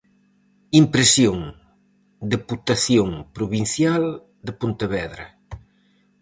Impresión: 0.81 1.37
Deputación 2.33 3.09
Provincial 3.37 4.03
de 4.45 4.51
Pontevedra. 4.59 5.25